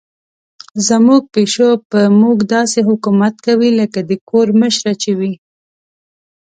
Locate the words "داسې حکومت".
2.55-3.35